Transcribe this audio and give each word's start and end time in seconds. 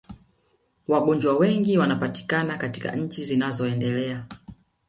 Wagonjwa 0.87 1.37
wengi 1.37 1.77
wanapatikana 1.77 2.57
katika 2.57 2.95
nchi 2.95 3.25
zinazoendelea 3.25 4.25